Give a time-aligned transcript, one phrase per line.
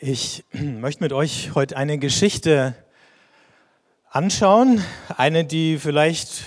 [0.00, 2.76] Ich möchte mit euch heute eine Geschichte
[4.08, 4.80] anschauen,
[5.16, 6.44] eine, die vielleicht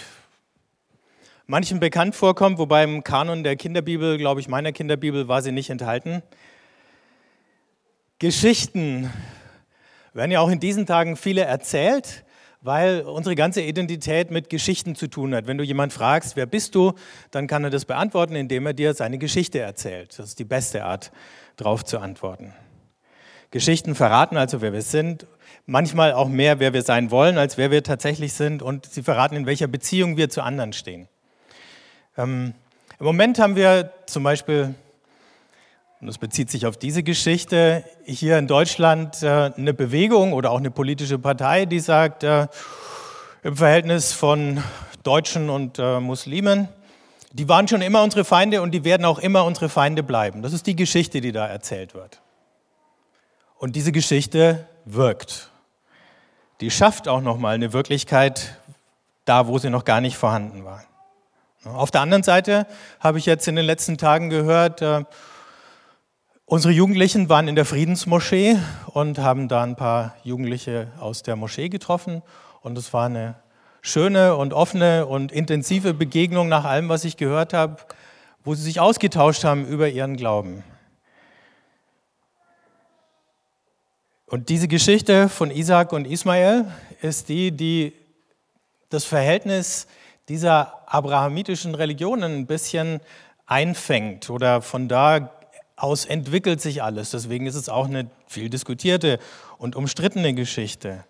[1.48, 5.70] manchen bekannt vorkommt, wobei im Kanon der Kinderbibel, glaube ich, meiner Kinderbibel war sie nicht
[5.70, 6.24] enthalten.
[8.20, 9.12] Geschichten
[10.14, 12.24] werden ja auch in diesen Tagen viele erzählt,
[12.62, 15.46] weil unsere ganze Identität mit Geschichten zu tun hat.
[15.46, 16.94] Wenn du jemand fragst, wer bist du,
[17.32, 20.18] dann kann er das beantworten, indem er dir seine Geschichte erzählt.
[20.18, 21.12] Das ist die beste Art,
[21.58, 22.54] darauf zu antworten.
[23.52, 25.28] Geschichten verraten also, wer wir sind,
[25.66, 29.36] manchmal auch mehr, wer wir sein wollen, als wer wir tatsächlich sind und sie verraten,
[29.36, 31.08] in welcher Beziehung wir zu anderen stehen.
[32.18, 32.54] Ähm,
[33.00, 34.74] Im Moment haben wir zum Beispiel,
[36.00, 40.60] und das bezieht sich auf diese Geschichte, hier in Deutschland äh, eine Bewegung oder auch
[40.60, 42.48] eine politische Partei, die sagt, äh,
[43.44, 44.64] im Verhältnis von
[45.04, 46.70] Deutschen und äh, Muslimen,
[47.34, 50.42] die waren schon immer unsere Feinde und die werden auch immer unsere Feinde bleiben.
[50.42, 52.22] Das ist die Geschichte, die da erzählt wird.
[53.62, 55.52] Und diese Geschichte wirkt.
[56.62, 58.60] Die schafft auch nochmal eine Wirklichkeit
[59.26, 60.84] da, wo sie noch gar nicht vorhanden war.
[61.64, 62.66] Auf der anderen Seite
[63.00, 65.04] habe ich jetzt in den letzten Tagen gehört, äh,
[66.46, 71.70] unsere Jugendlichen waren in der Friedensmoschee und haben da ein paar Jugendliche aus der Moschee
[71.70, 72.24] getroffen.
[72.62, 73.36] Und es war eine
[73.84, 77.78] schöne und offene und intensive Begegnung nach allem, was ich gehört habe,
[78.44, 80.64] wo sie sich ausgetauscht haben über ihren Glauben.
[84.32, 86.64] Und diese Geschichte von Isaac und Ismael
[87.02, 87.92] ist die, die
[88.88, 89.88] das Verhältnis
[90.30, 93.02] dieser abrahamitischen Religionen ein bisschen
[93.46, 95.32] einfängt oder von da
[95.76, 97.12] aus entwickelt sich alles.
[97.12, 99.20] Deswegen ist es auch eine viel diskutierte
[99.58, 101.04] und umstrittene Geschichte.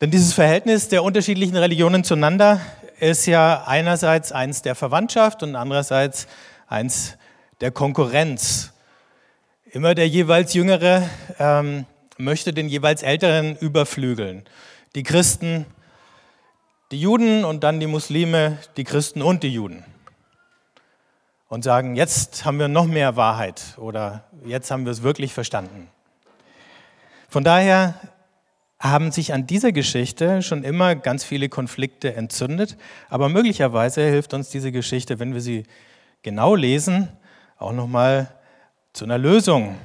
[0.00, 2.60] Denn dieses Verhältnis der unterschiedlichen Religionen zueinander
[2.98, 6.26] ist ja einerseits eins der Verwandtschaft und andererseits
[6.66, 7.16] eins
[7.60, 8.72] der Konkurrenz.
[9.72, 11.86] Immer der jeweils Jüngere ähm,
[12.18, 14.42] möchte den jeweils Älteren überflügeln.
[14.96, 15.64] Die Christen,
[16.90, 19.84] die Juden und dann die Muslime, die Christen und die Juden.
[21.48, 25.88] Und sagen, jetzt haben wir noch mehr Wahrheit oder jetzt haben wir es wirklich verstanden.
[27.28, 27.94] Von daher
[28.80, 32.76] haben sich an dieser Geschichte schon immer ganz viele Konflikte entzündet,
[33.08, 35.62] aber möglicherweise hilft uns diese Geschichte, wenn wir sie
[36.22, 37.08] genau lesen,
[37.56, 38.34] auch nochmal
[38.92, 39.76] zu einer Lösung.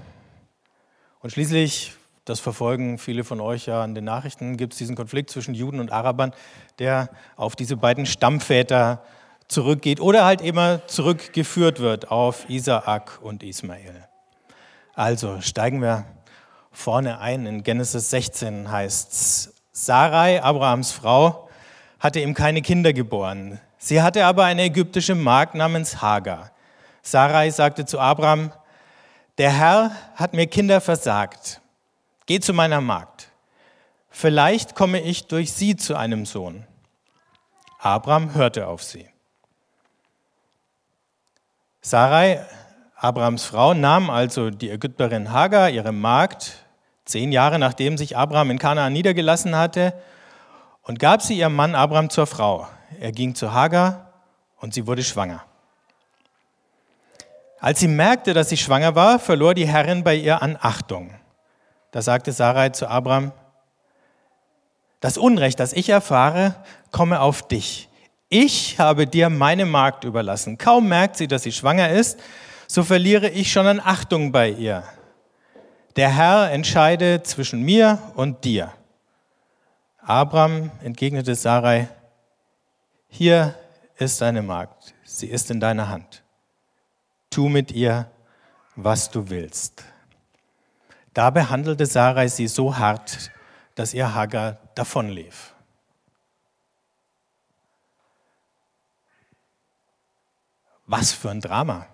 [1.19, 1.93] Und schließlich,
[2.25, 5.79] das verfolgen viele von euch ja an den Nachrichten, gibt es diesen Konflikt zwischen Juden
[5.79, 6.33] und Arabern,
[6.79, 9.03] der auf diese beiden Stammväter
[9.47, 14.07] zurückgeht oder halt immer zurückgeführt wird auf Isaak und Ismael.
[14.95, 16.05] Also steigen wir
[16.71, 17.45] vorne ein.
[17.45, 21.49] In Genesis 16 heißt es, Sarai, Abrahams Frau,
[21.99, 23.59] hatte ihm keine Kinder geboren.
[23.77, 26.51] Sie hatte aber eine ägyptische Magd namens Hagar.
[27.01, 28.51] Sarai sagte zu Abraham,
[29.37, 31.61] der Herr hat mir Kinder versagt.
[32.25, 33.29] Geh zu meiner Magd.
[34.09, 36.65] Vielleicht komme ich durch sie zu einem Sohn.
[37.79, 39.07] Abraham hörte auf sie.
[41.81, 42.43] Sarai,
[42.95, 46.65] Abrahams Frau, nahm also die Ägypterin Hagar, ihre Magd,
[47.03, 49.93] zehn Jahre nachdem sich Abraham in Kanaan niedergelassen hatte,
[50.81, 52.67] und gab sie ihrem Mann Abraham zur Frau.
[52.99, 54.13] Er ging zu Hagar
[54.57, 55.43] und sie wurde schwanger.
[57.65, 61.09] Als sie merkte, dass sie schwanger war, verlor die Herrin bei ihr an Achtung.
[61.89, 63.31] Da sagte Sarai zu Abraham,
[64.99, 66.53] das Unrecht, das ich erfahre,
[66.91, 67.89] komme auf dich.
[68.29, 70.59] Ich habe dir meine Magd überlassen.
[70.59, 72.19] Kaum merkt sie, dass sie schwanger ist,
[72.67, 74.83] so verliere ich schon an Achtung bei ihr.
[75.95, 78.73] Der Herr entscheide zwischen mir und dir.
[80.03, 81.87] Abraham entgegnete Sarai,
[83.07, 83.55] hier
[83.97, 86.24] ist deine Magd, sie ist in deiner Hand
[87.35, 88.09] tu mit ihr,
[88.77, 89.83] was du willst.
[91.13, 93.29] Da behandelte Sarai sie so hart,
[93.75, 95.53] dass ihr Hagar davonlief.
[100.85, 101.87] Was für ein Drama.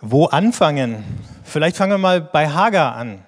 [0.00, 1.04] Wo anfangen?
[1.44, 3.24] Vielleicht fangen wir mal bei Hagar an.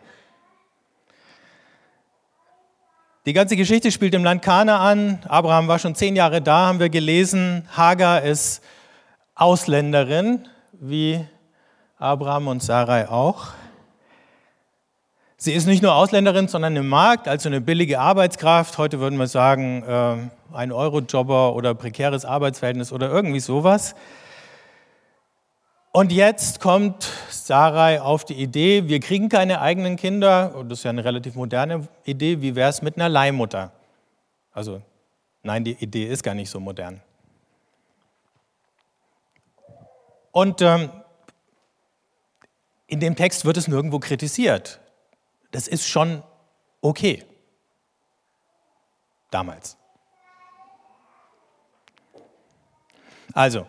[3.26, 5.18] Die ganze Geschichte spielt im Land Kanaan.
[5.28, 7.68] Abraham war schon zehn Jahre da, haben wir gelesen.
[7.76, 8.62] Hagar ist
[9.34, 11.22] Ausländerin, wie
[11.98, 13.48] Abraham und Sarai auch.
[15.36, 18.78] Sie ist nicht nur Ausländerin, sondern im Markt, also eine billige Arbeitskraft.
[18.78, 23.94] Heute würden wir sagen, äh, ein Eurojobber oder prekäres Arbeitsverhältnis oder irgendwie sowas.
[25.92, 30.90] Und jetzt kommt Sarai auf die Idee, wir kriegen keine eigenen Kinder, das ist ja
[30.90, 33.72] eine relativ moderne Idee, wie wäre es mit einer Leihmutter?
[34.52, 34.82] Also
[35.42, 37.00] nein, die Idee ist gar nicht so modern.
[40.30, 40.90] Und ähm,
[42.86, 44.78] in dem Text wird es nirgendwo kritisiert.
[45.50, 46.22] Das ist schon
[46.80, 47.24] okay.
[49.32, 49.76] Damals.
[53.32, 53.66] Also,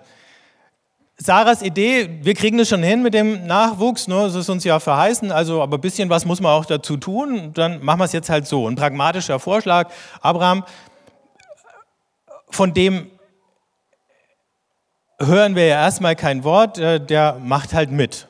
[1.24, 4.80] Sarahs Idee, wir kriegen das schon hin mit dem Nachwuchs, ne, das ist uns ja
[4.80, 8.12] verheißen, also aber ein bisschen was muss man auch dazu tun, dann machen wir es
[8.12, 8.68] jetzt halt so.
[8.68, 9.92] Ein pragmatischer Vorschlag,
[10.22, 10.64] Abraham,
[12.50, 13.12] von dem
[15.20, 18.28] hören wir ja erstmal kein Wort, äh, der macht halt mit.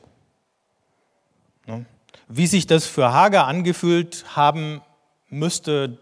[1.67, 1.85] Ne?
[2.27, 4.81] Wie sich das für Hager angefühlt haben
[5.29, 5.97] müsste,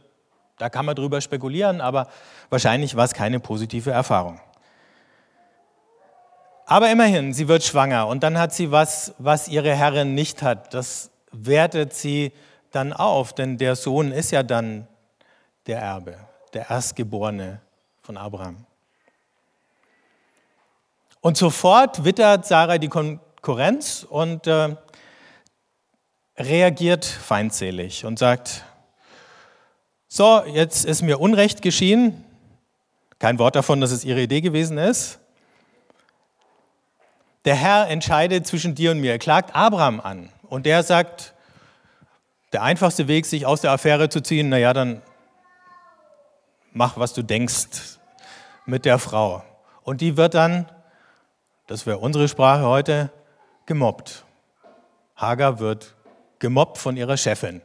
[0.58, 2.08] da kann man drüber spekulieren, aber
[2.50, 4.40] wahrscheinlich war es keine positive Erfahrung.
[6.72, 10.72] Aber immerhin, sie wird schwanger und dann hat sie was, was ihre Herrin nicht hat.
[10.76, 12.32] Das wertet sie
[12.70, 14.88] dann auf, denn der Sohn ist ja dann
[15.66, 16.16] der Erbe,
[16.54, 17.60] der Erstgeborene
[18.04, 18.68] von Abraham.
[21.22, 24.76] Und sofort wittert Sarah die Konkurrenz und äh,
[26.38, 28.64] reagiert feindselig und sagt,
[30.08, 32.24] so, jetzt ist mir Unrecht geschehen.
[33.18, 35.19] Kein Wort davon, dass es ihre Idee gewesen ist.
[37.46, 39.12] Der Herr entscheidet zwischen dir und mir.
[39.14, 41.34] Er klagt Abraham an und der sagt,
[42.52, 45.02] der einfachste Weg, sich aus der Affäre zu ziehen, naja, dann
[46.72, 48.00] mach, was du denkst
[48.66, 49.44] mit der Frau.
[49.84, 50.70] Und die wird dann,
[51.68, 53.12] das wäre unsere Sprache heute,
[53.66, 54.26] gemobbt.
[55.16, 55.96] Hagar wird
[56.40, 57.62] gemobbt von ihrer Chefin.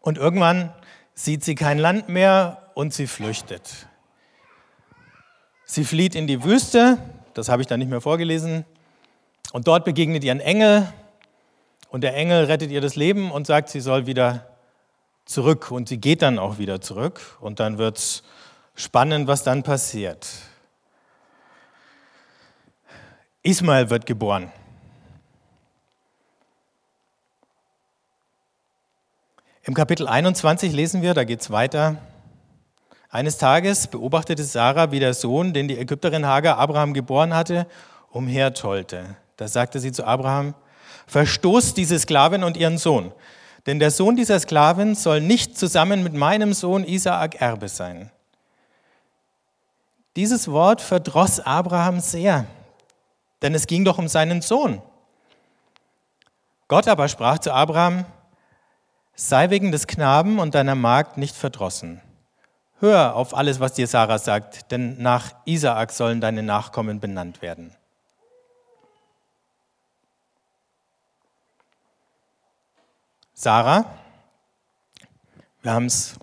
[0.00, 0.72] Und irgendwann
[1.14, 3.86] sieht sie kein Land mehr und sie flüchtet.
[5.64, 6.98] Sie flieht in die Wüste,
[7.40, 8.66] das habe ich dann nicht mehr vorgelesen.
[9.52, 10.86] Und dort begegnet ihr ein Engel
[11.88, 14.46] und der Engel rettet ihr das Leben und sagt, sie soll wieder
[15.24, 15.70] zurück.
[15.70, 18.22] Und sie geht dann auch wieder zurück und dann wird es
[18.74, 20.28] spannend, was dann passiert.
[23.42, 24.52] Ismael wird geboren.
[29.62, 31.96] Im Kapitel 21 lesen wir, da geht es weiter.
[33.12, 37.66] Eines Tages beobachtete Sarah, wie der Sohn, den die Ägypterin Hagar Abraham geboren hatte,
[38.10, 39.16] umhertollte.
[39.36, 40.54] Da sagte sie zu Abraham,
[41.08, 43.12] verstoßt diese Sklavin und ihren Sohn,
[43.66, 48.12] denn der Sohn dieser Sklavin soll nicht zusammen mit meinem Sohn Isaak Erbe sein.
[50.14, 52.46] Dieses Wort verdross Abraham sehr,
[53.42, 54.82] denn es ging doch um seinen Sohn.
[56.68, 58.04] Gott aber sprach zu Abraham,
[59.16, 62.00] sei wegen des Knaben und deiner Magd nicht verdrossen
[62.80, 67.76] Hör auf alles, was dir Sarah sagt, denn nach Isaak sollen deine Nachkommen benannt werden.
[73.34, 73.84] Sarah,
[75.60, 76.14] wir haben es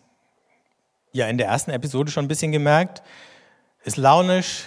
[1.12, 3.04] ja in der ersten Episode schon ein bisschen gemerkt,
[3.84, 4.66] ist launisch,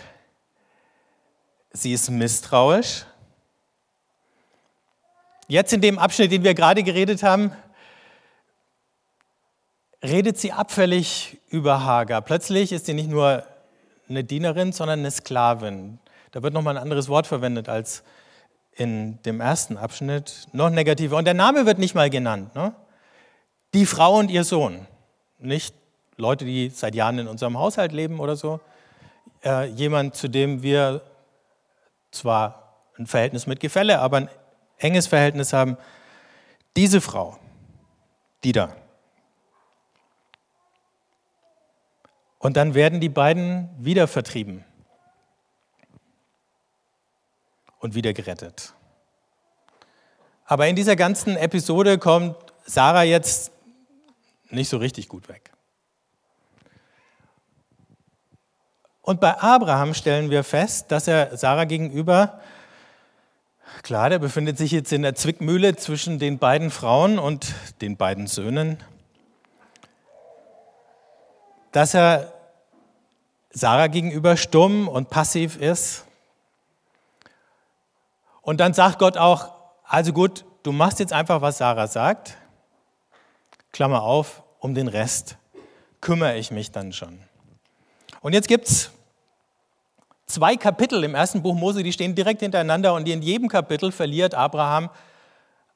[1.73, 3.05] sie ist misstrauisch.
[5.49, 7.51] Jetzt in dem Abschnitt, den wir gerade geredet haben,
[10.03, 12.23] redet sie abfällig über Hagar.
[12.23, 13.45] Plötzlich ist sie nicht nur
[14.09, 15.99] eine Dienerin, sondern eine Sklavin.
[16.33, 18.03] Da wird nochmal ein anderes Wort verwendet als
[18.73, 20.49] in dem ersten Abschnitt.
[20.53, 21.17] Noch negativer.
[21.17, 22.55] Und der Name wird nicht mal genannt.
[22.55, 22.75] Ne?
[23.75, 24.87] Die Frau und ihr Sohn.
[25.39, 25.75] Nicht
[26.17, 28.61] Leute, die seit Jahren in unserem Haushalt leben oder so.
[29.45, 31.03] Äh, jemand, zu dem wir
[32.11, 34.29] zwar ein Verhältnis mit Gefälle, aber ein
[34.79, 35.77] enges Verhältnis haben.
[36.77, 37.39] Diese Frau,
[38.45, 38.75] die da.
[42.41, 44.65] Und dann werden die beiden wieder vertrieben
[47.79, 48.73] und wieder gerettet.
[50.47, 53.53] Aber in dieser ganzen Episode kommt Sarah jetzt
[54.49, 55.53] nicht so richtig gut weg.
[59.03, 62.41] Und bei Abraham stellen wir fest, dass er Sarah gegenüber,
[63.83, 68.27] klar, der befindet sich jetzt in der Zwickmühle zwischen den beiden Frauen und den beiden
[68.27, 68.79] Söhnen
[71.73, 72.33] dass er
[73.51, 76.05] Sarah gegenüber stumm und passiv ist.
[78.43, 79.53] Und dann sagt Gott auch,
[79.85, 82.37] also gut, du machst jetzt einfach, was Sarah sagt.
[83.73, 85.37] Klammer auf, um den Rest
[86.01, 87.21] kümmere ich mich dann schon.
[88.23, 88.91] Und jetzt gibt es
[90.27, 94.35] zwei Kapitel im ersten Buch Mose, die stehen direkt hintereinander und in jedem Kapitel verliert
[94.35, 94.91] Abraham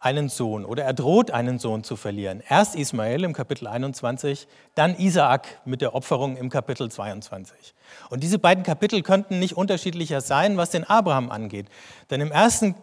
[0.05, 2.43] einen Sohn oder er droht einen Sohn zu verlieren.
[2.47, 7.75] Erst Ismael im Kapitel 21, dann Isaak mit der Opferung im Kapitel 22.
[8.11, 11.69] Und diese beiden Kapitel könnten nicht unterschiedlicher sein, was den Abraham angeht.
[12.11, 12.75] Denn im ersten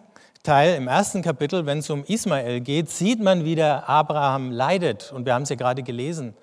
[0.41, 5.11] Teil, im ersten Kapitel, wenn es um Ismael geht, sieht man, wie der Abraham leidet.
[5.11, 6.33] Und wir haben es ja gerade gelesen.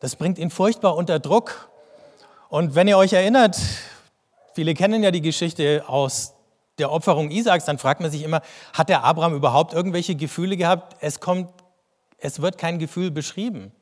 [0.00, 1.68] Das bringt ihn furchtbar unter Druck.
[2.48, 3.56] Und wenn ihr euch erinnert,
[4.54, 6.34] viele kennen ja die Geschichte aus
[6.78, 8.42] der Opferung Isaaks, dann fragt man sich immer,
[8.72, 10.96] hat der Abraham überhaupt irgendwelche Gefühle gehabt?
[11.00, 11.50] Es kommt,
[12.18, 13.72] es wird kein Gefühl beschrieben.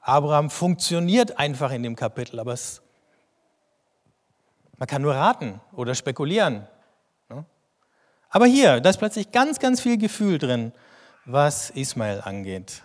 [0.00, 2.82] Abraham funktioniert einfach in dem Kapitel, aber es,
[4.78, 6.66] man kann nur raten oder spekulieren.
[7.28, 7.44] Ne?
[8.30, 10.72] Aber hier, da ist plötzlich ganz, ganz viel Gefühl drin,
[11.24, 12.82] was Ismael angeht.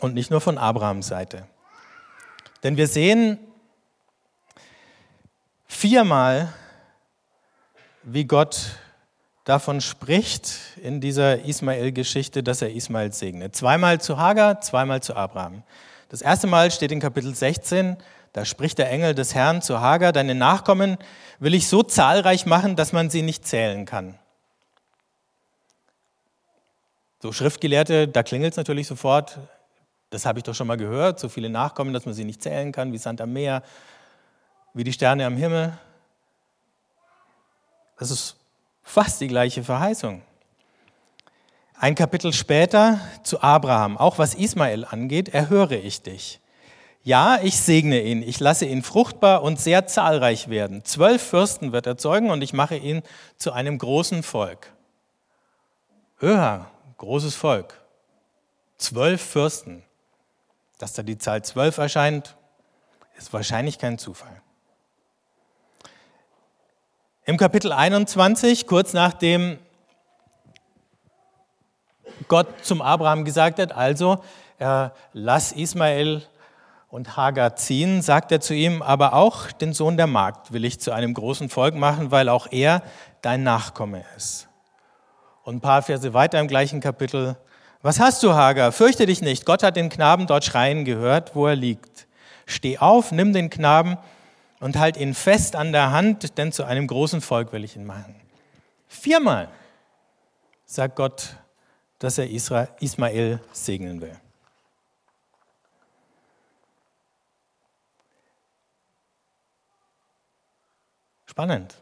[0.00, 1.46] Und nicht nur von Abrahams Seite.
[2.62, 3.38] Denn wir sehen
[5.66, 6.52] viermal,
[8.02, 8.76] wie Gott
[9.44, 10.52] davon spricht
[10.82, 13.56] in dieser Ismael-Geschichte, dass er Ismael segnet.
[13.56, 15.62] Zweimal zu Hagar, zweimal zu Abraham.
[16.08, 17.96] Das erste Mal steht in Kapitel 16,
[18.32, 20.98] da spricht der Engel des Herrn zu Hagar, deine Nachkommen
[21.40, 24.18] will ich so zahlreich machen, dass man sie nicht zählen kann.
[27.22, 29.38] So Schriftgelehrte, da klingelt es natürlich sofort,
[30.10, 32.72] das habe ich doch schon mal gehört, so viele Nachkommen, dass man sie nicht zählen
[32.72, 33.62] kann, wie Sand am Meer,
[34.74, 35.76] wie die Sterne am Himmel.
[38.00, 38.36] Das ist
[38.82, 40.22] fast die gleiche Verheißung.
[41.74, 46.40] Ein Kapitel später zu Abraham, auch was Ismael angeht, erhöre ich dich.
[47.02, 50.82] Ja, ich segne ihn, ich lasse ihn fruchtbar und sehr zahlreich werden.
[50.82, 53.02] Zwölf Fürsten wird er zeugen und ich mache ihn
[53.36, 54.72] zu einem großen Volk.
[56.16, 57.82] Höher, großes Volk.
[58.78, 59.82] Zwölf Fürsten.
[60.78, 62.34] Dass da die Zahl zwölf erscheint,
[63.18, 64.40] ist wahrscheinlich kein Zufall.
[67.30, 69.58] Im Kapitel 21, kurz nachdem
[72.26, 74.24] Gott zum Abraham gesagt hat, also
[74.58, 76.22] äh, lass Ismael
[76.88, 80.80] und Hagar ziehen, sagt er zu ihm, aber auch den Sohn der Magd will ich
[80.80, 82.82] zu einem großen Volk machen, weil auch er
[83.22, 84.48] dein Nachkomme ist.
[85.44, 87.36] Und ein paar Verse weiter im gleichen Kapitel
[87.80, 88.72] was hast du, Hagar?
[88.72, 89.46] Fürchte dich nicht.
[89.46, 92.08] Gott hat den Knaben dort schreien gehört, wo er liegt.
[92.44, 93.98] Steh auf, nimm den Knaben
[94.60, 97.86] und halt ihn fest an der Hand, denn zu einem großen Volk will ich ihn
[97.86, 98.14] machen.
[98.86, 99.48] Viermal
[100.64, 101.36] sagt Gott,
[101.98, 104.18] dass er Ismael segnen will.
[111.26, 111.76] Spannend.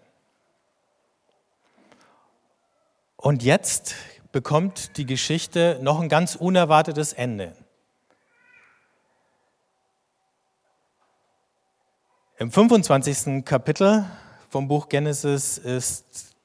[3.16, 3.97] Und jetzt
[4.30, 7.56] bekommt die Geschichte noch ein ganz unerwartetes Ende.
[12.40, 13.45] Im 25.
[13.45, 14.04] Kapitel
[14.49, 16.37] vom Buch Genesis ist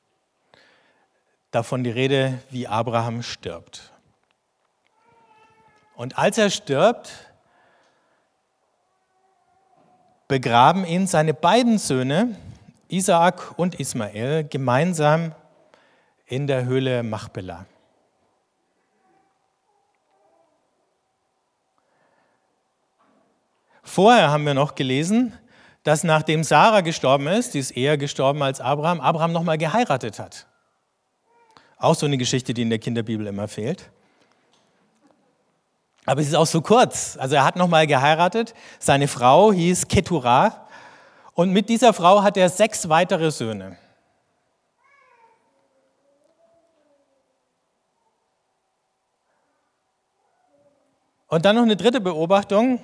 [1.51, 3.93] davon die Rede, wie Abraham stirbt.
[5.95, 7.11] Und als er stirbt,
[10.27, 12.39] begraben ihn seine beiden Söhne,
[12.87, 15.35] Isaak und Ismael, gemeinsam
[16.25, 17.67] in der Höhle Machpelah.
[23.83, 25.37] Vorher haben wir noch gelesen,
[25.83, 30.47] dass nachdem Sarah gestorben ist, die ist eher gestorben als Abraham, Abraham nochmal geheiratet hat.
[31.77, 33.91] Auch so eine Geschichte, die in der Kinderbibel immer fehlt.
[36.05, 37.17] Aber es ist auch so kurz.
[37.17, 38.53] Also er hat nochmal geheiratet.
[38.79, 40.67] Seine Frau hieß Keturah.
[41.33, 43.77] Und mit dieser Frau hat er sechs weitere Söhne.
[51.27, 52.79] Und dann noch eine dritte Beobachtung.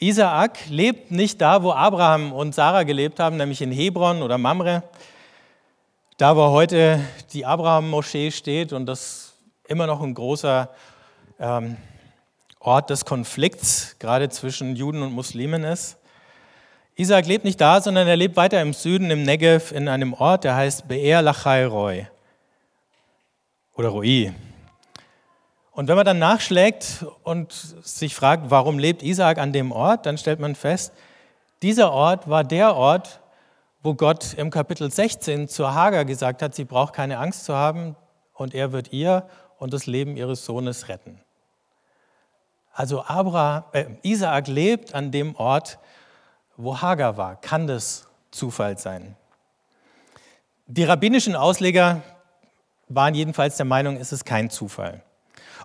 [0.00, 4.84] Isaak lebt nicht da, wo Abraham und Sarah gelebt haben, nämlich in Hebron oder Mamre,
[6.18, 7.00] da wo heute
[7.32, 9.34] die Abraham-Moschee steht und das
[9.66, 10.70] immer noch ein großer
[11.40, 11.76] ähm,
[12.60, 15.96] Ort des Konflikts, gerade zwischen Juden und Muslimen ist.
[16.94, 20.44] Isaac lebt nicht da, sondern er lebt weiter im Süden, im Negev, in einem Ort,
[20.44, 22.06] der heißt Be'er Lachai Roy
[23.74, 24.32] oder Roi.
[25.78, 30.18] Und wenn man dann nachschlägt und sich fragt, warum lebt Isaak an dem Ort, dann
[30.18, 30.92] stellt man fest,
[31.62, 33.20] dieser Ort war der Ort,
[33.84, 37.94] wo Gott im Kapitel 16 zu Hagar gesagt hat, sie braucht keine Angst zu haben
[38.34, 41.20] und er wird ihr und das Leben ihres Sohnes retten.
[42.72, 45.78] Also Abraham, äh, Isaak lebt an dem Ort,
[46.56, 47.36] wo Hagar war.
[47.36, 49.14] Kann das Zufall sein?
[50.66, 52.02] Die rabbinischen Ausleger
[52.88, 55.04] waren jedenfalls der Meinung, es ist kein Zufall.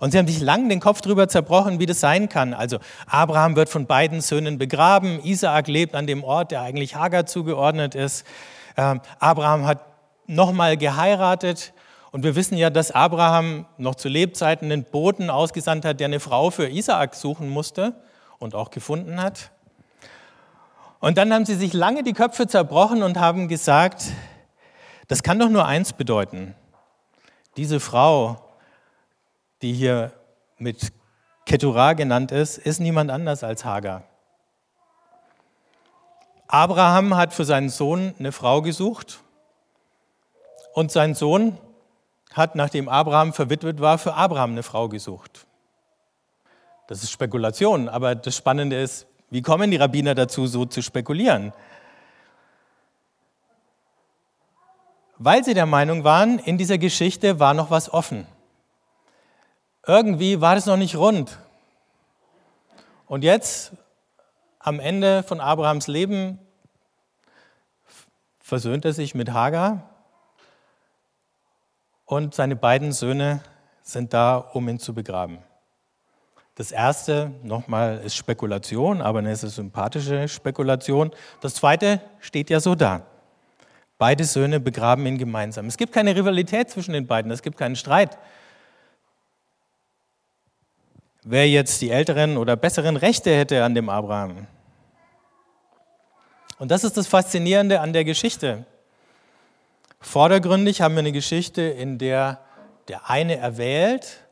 [0.03, 2.53] Und sie haben sich lang den Kopf darüber zerbrochen, wie das sein kann.
[2.53, 7.25] Also Abraham wird von beiden Söhnen begraben, Isaak lebt an dem Ort, der eigentlich Hagar
[7.25, 8.25] zugeordnet ist.
[8.75, 9.79] Ähm, Abraham hat
[10.27, 11.72] nochmal geheiratet.
[12.12, 16.19] Und wir wissen ja, dass Abraham noch zu Lebzeiten einen Boten ausgesandt hat, der eine
[16.19, 17.95] Frau für Isaak suchen musste
[18.39, 19.51] und auch gefunden hat.
[21.00, 24.03] Und dann haben sie sich lange die Köpfe zerbrochen und haben gesagt,
[25.07, 26.55] das kann doch nur eins bedeuten.
[27.55, 28.52] Diese Frau,
[29.63, 30.12] die hier
[30.58, 30.93] mit
[31.46, 34.03] Keturah genannt ist, ist niemand anders als Hagar.
[36.48, 39.22] Abraham hat für seinen Sohn eine Frau gesucht
[40.74, 41.58] Und sein Sohn
[42.34, 45.46] hat, nachdem Abraham verwitwet war, für Abraham eine Frau gesucht.
[46.88, 51.53] Das ist Spekulation, aber das Spannende ist, wie kommen die Rabbiner dazu, so zu spekulieren?
[55.17, 58.27] Weil sie der Meinung waren, in dieser Geschichte war noch was offen.
[59.85, 61.37] Irgendwie war das noch nicht rund.
[63.05, 63.73] Und jetzt,
[64.59, 66.39] am Ende von Abrahams Leben,
[68.39, 69.89] versöhnt er sich mit Hagar
[72.05, 73.41] und seine beiden Söhne
[73.81, 75.39] sind da, um ihn zu begraben.
[76.55, 81.11] Das erste, nochmal, ist Spekulation, aber eine sympathische Spekulation.
[81.41, 83.01] Das zweite steht ja so da.
[83.97, 85.65] Beide Söhne begraben ihn gemeinsam.
[85.65, 88.17] Es gibt keine Rivalität zwischen den beiden, es gibt keinen Streit.
[91.23, 94.47] Wer jetzt die älteren oder besseren Rechte hätte an dem Abraham.
[96.59, 98.65] Und das ist das Faszinierende an der Geschichte.
[99.99, 102.39] Vordergründig haben wir eine Geschichte, in der
[102.87, 104.23] der eine erwählt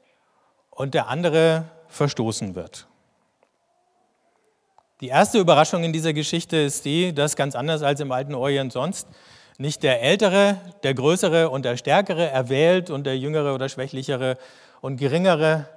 [0.70, 2.88] und der andere verstoßen wird.
[5.00, 8.72] Die erste Überraschung in dieser Geschichte ist die, dass ganz anders als im alten Orient
[8.72, 9.08] sonst
[9.58, 14.38] nicht der Ältere, der Größere und der Stärkere erwählt und der Jüngere oder Schwächlichere
[14.82, 15.68] und Geringere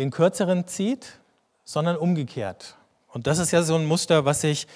[0.00, 1.20] den Kürzeren zieht,
[1.64, 2.76] sondern umgekehrt.
[3.08, 4.66] Und das ist ja so ein Muster, was sich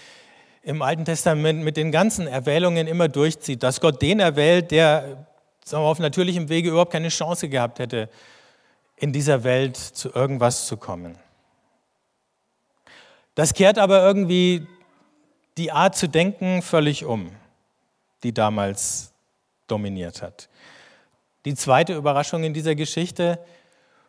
[0.62, 5.26] im Alten Testament mit den ganzen Erwählungen immer durchzieht, dass Gott den erwählt, der
[5.66, 8.10] wir, auf natürlichem Wege überhaupt keine Chance gehabt hätte,
[8.96, 11.18] in dieser Welt zu irgendwas zu kommen.
[13.34, 14.66] Das kehrt aber irgendwie
[15.56, 17.30] die Art zu denken völlig um,
[18.22, 19.14] die damals
[19.68, 20.50] dominiert hat.
[21.46, 23.38] Die zweite Überraschung in dieser Geschichte,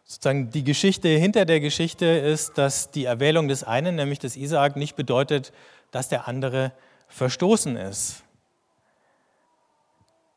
[0.05, 4.75] sozusagen die Geschichte hinter der Geschichte ist, dass die Erwählung des einen, nämlich des Isaak,
[4.75, 5.51] nicht bedeutet,
[5.91, 6.71] dass der andere
[7.07, 8.23] verstoßen ist.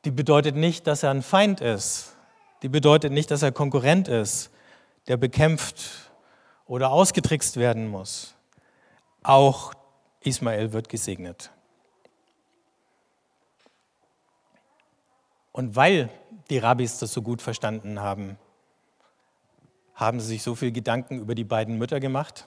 [0.04, 2.16] Die bedeutet nicht, dass er ein Feind ist.
[2.62, 4.50] Die bedeutet nicht, dass er Konkurrent ist,
[5.06, 6.10] der bekämpft
[6.66, 8.34] oder ausgetrickst werden muss.
[9.22, 9.74] Auch
[10.20, 11.50] Ismael wird gesegnet.
[15.52, 16.08] Und weil
[16.50, 18.38] die Rabbis das so gut verstanden haben,
[19.98, 22.46] haben sie sich so viel Gedanken über die beiden Mütter gemacht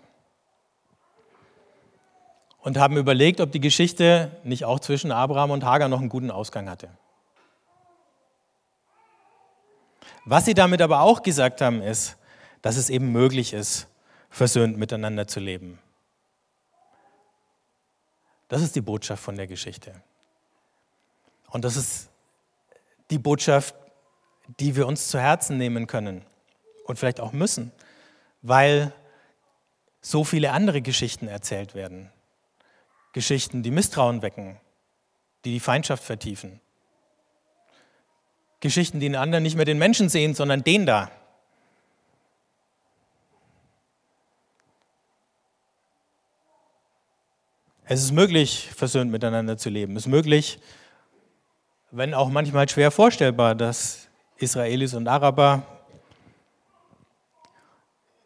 [2.61, 6.31] und haben überlegt, ob die Geschichte nicht auch zwischen Abraham und Hagar noch einen guten
[6.31, 6.89] Ausgang hatte.
[10.23, 12.17] Was sie damit aber auch gesagt haben, ist,
[12.61, 13.87] dass es eben möglich ist,
[14.29, 15.77] versöhnt miteinander zu leben.
[18.47, 20.01] Das ist die Botschaft von der Geschichte.
[21.49, 22.09] Und das ist
[23.09, 23.75] die Botschaft,
[24.61, 26.25] die wir uns zu Herzen nehmen können
[26.91, 27.71] und vielleicht auch müssen,
[28.43, 28.93] weil
[30.01, 32.11] so viele andere Geschichten erzählt werden.
[33.13, 34.59] Geschichten, die Misstrauen wecken,
[35.43, 36.59] die die Feindschaft vertiefen.
[38.59, 41.09] Geschichten, die den anderen nicht mehr den Menschen sehen, sondern den da.
[47.85, 49.95] Es ist möglich, versöhnt miteinander zu leben.
[49.95, 50.59] Es ist möglich,
[51.89, 55.63] wenn auch manchmal schwer vorstellbar, dass Israelis und Araber,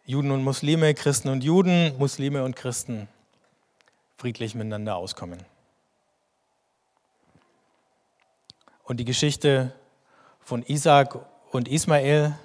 [0.08, 3.08] Juden und Muslime, Christen und Juden, Muslime und Christen
[4.18, 5.44] friedlich miteinander auskommen.
[8.84, 9.74] Und die Geschichte
[10.42, 11.18] von Isaac
[11.52, 12.38] und Ismael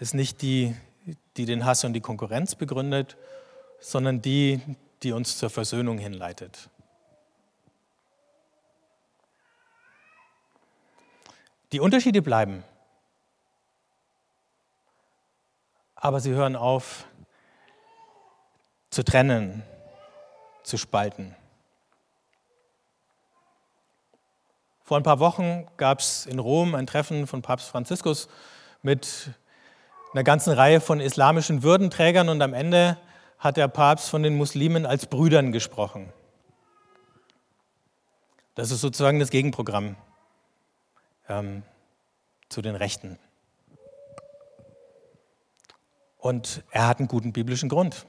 [0.00, 0.76] ist nicht die,
[1.38, 3.16] die den Hass und die Konkurrenz begründet,
[3.80, 4.60] sondern die,
[5.02, 6.68] die uns zur Versöhnung hinleitet.
[11.72, 12.64] Die Unterschiede bleiben,
[16.00, 17.04] aber sie hören auf
[18.90, 19.62] zu trennen,
[20.64, 21.36] zu spalten.
[24.82, 28.28] Vor ein paar Wochen gab es in Rom ein Treffen von Papst Franziskus
[28.82, 29.30] mit
[30.12, 32.98] einer ganzen Reihe von islamischen Würdenträgern und am Ende
[33.38, 36.12] hat der Papst von den Muslimen als Brüdern gesprochen.
[38.56, 39.94] Das ist sozusagen das Gegenprogramm
[41.28, 41.62] ähm,
[42.48, 43.18] zu den Rechten.
[46.20, 48.06] Und er hat einen guten biblischen Grund.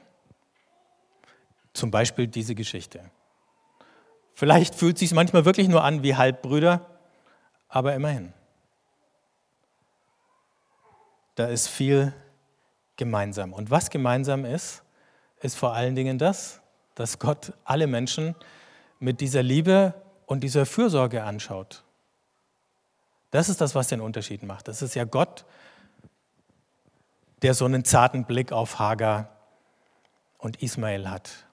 [1.74, 3.10] Zum Beispiel diese Geschichte.
[4.34, 6.86] Vielleicht fühlt es sich manchmal wirklich nur an wie Halbbrüder,
[7.69, 8.34] aber immerhin.
[11.36, 12.13] Da ist viel
[12.97, 13.54] gemeinsam.
[13.54, 14.84] Und was gemeinsam ist,
[15.39, 16.62] ist vor allen Dingen das,
[16.95, 18.36] dass Gott alle Menschen
[19.00, 19.93] mit dieser Liebe
[20.26, 21.84] und dieser Fürsorge anschaut.
[23.32, 24.67] Das ist das, was den Unterschied macht.
[24.67, 25.45] Das ist ja Gott,
[27.41, 29.30] der so einen zarten Blick auf Hagar
[30.38, 31.47] und Ismael hat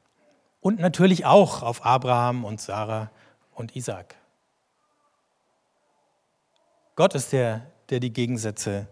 [0.61, 3.11] und natürlich auch auf Abraham und Sarah
[3.55, 4.15] und Isaac.
[6.97, 8.89] Gott ist der, der die Gegensätze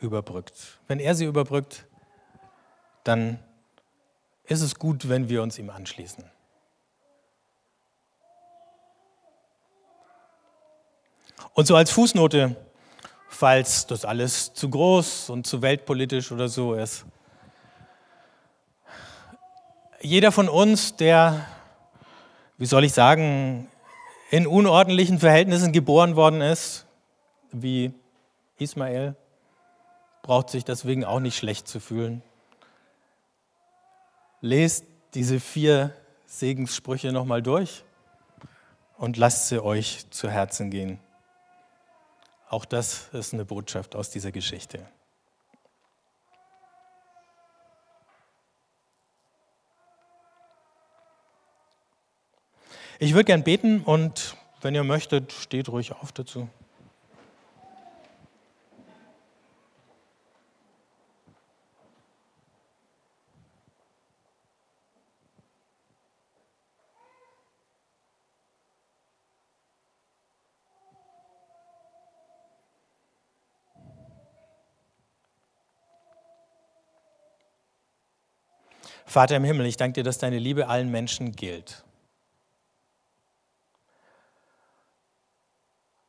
[0.00, 0.80] überbrückt.
[0.86, 1.86] Wenn er sie überbrückt,
[3.04, 3.38] dann
[4.44, 6.24] ist es gut, wenn wir uns ihm anschließen.
[11.54, 12.56] Und so als Fußnote,
[13.34, 17.04] falls das alles zu groß und zu weltpolitisch oder so ist.
[20.00, 21.44] Jeder von uns, der,
[22.58, 23.68] wie soll ich sagen,
[24.30, 26.86] in unordentlichen Verhältnissen geboren worden ist,
[27.50, 27.92] wie
[28.58, 29.16] Ismael,
[30.22, 32.22] braucht sich deswegen auch nicht schlecht zu fühlen.
[34.40, 35.94] Lest diese vier
[36.26, 37.84] Segenssprüche nochmal durch
[38.96, 40.98] und lasst sie euch zu Herzen gehen.
[42.48, 44.86] Auch das ist eine Botschaft aus dieser Geschichte.
[52.98, 56.48] Ich würde gern beten und wenn ihr möchtet, steht ruhig auf dazu.
[79.04, 81.84] Vater im Himmel, ich danke dir, dass deine Liebe allen Menschen gilt.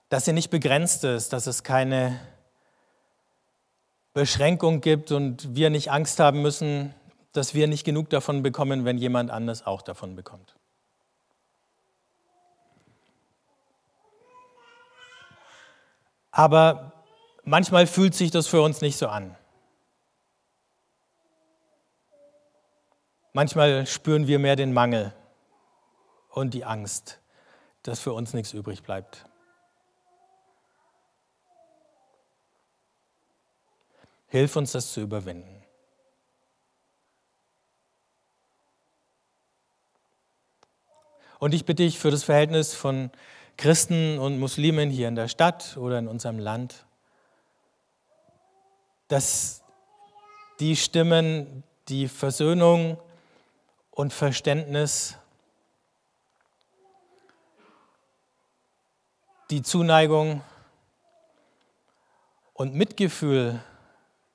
[0.09, 2.19] Dass sie nicht begrenzt ist, dass es keine
[4.13, 6.95] Beschränkung gibt und wir nicht Angst haben müssen,
[7.33, 10.55] dass wir nicht genug davon bekommen, wenn jemand anders auch davon bekommt.
[16.31, 16.93] Aber
[17.43, 19.35] manchmal fühlt sich das für uns nicht so an.
[23.35, 25.13] Manchmal spüren wir mehr den Mangel
[26.29, 27.19] und die Angst,
[27.83, 29.25] dass für uns nichts übrig bleibt.
[34.27, 35.65] Hilf uns, das zu überwinden.
[41.39, 43.11] Und ich bitte dich für das Verhältnis von
[43.57, 46.85] Christen und Muslimen hier in der Stadt oder in unserem Land,
[49.09, 49.61] dass
[50.61, 52.97] die Stimmen, die Versöhnung,
[53.95, 55.17] und Verständnis,
[59.49, 60.41] die Zuneigung
[62.53, 63.63] und Mitgefühl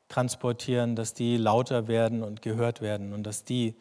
[0.08, 3.76] transportieren, dass die lauter werden und gehört werden und dass die,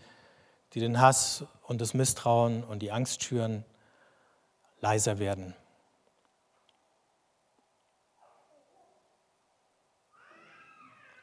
[0.73, 3.63] die den Hass und das Misstrauen und die Angst schüren,
[4.81, 5.55] leiser werden.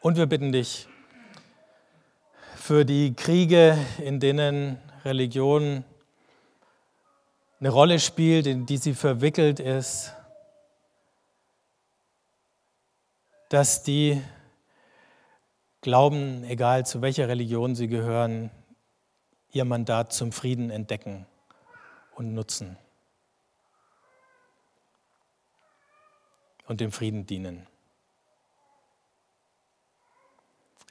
[0.01, 0.88] Und wir bitten dich,
[2.57, 5.85] für die Kriege, in denen Religion
[7.61, 10.12] eine Rolle spielt, in die sie verwickelt ist,
[13.51, 14.21] dass die
[15.81, 18.51] glauben, egal zu welcher Religion sie gehören,
[19.53, 21.27] ihr Mandat zum Frieden entdecken
[22.16, 22.77] und nutzen
[26.66, 27.66] und dem Frieden dienen.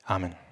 [0.04, 0.44] Amen.